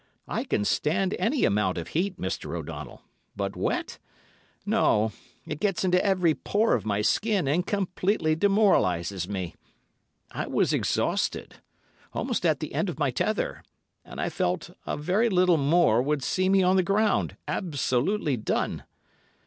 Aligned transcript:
I 0.27 0.45
can 0.45 0.65
stand 0.65 1.15
any 1.19 1.45
amount 1.45 1.77
of 1.77 1.89
heat, 1.89 2.19
Mr. 2.19 2.57
O'Donnell, 2.57 3.03
but 3.35 3.55
wet, 3.55 3.99
no, 4.65 5.11
it 5.45 5.59
gets 5.59 5.83
into 5.83 6.03
every 6.03 6.33
pore 6.33 6.73
of 6.73 6.87
my 6.87 7.03
skin 7.03 7.47
and 7.47 7.67
completely 7.67 8.35
demoralises 8.35 9.29
me. 9.29 9.53
I 10.31 10.47
was 10.47 10.73
exhausted, 10.73 11.57
almost 12.13 12.47
at 12.47 12.61
the 12.61 12.73
end 12.73 12.89
of 12.89 12.97
my 12.97 13.11
tether, 13.11 13.61
and 14.03 14.19
I 14.19 14.29
felt 14.29 14.71
a 14.87 14.97
very 14.97 15.29
little 15.29 15.57
more 15.57 16.01
would 16.01 16.23
see 16.23 16.49
me 16.49 16.63
on 16.63 16.77
the 16.77 16.81
ground, 16.81 17.37
absolutely 17.47 18.37
done. 18.37 18.81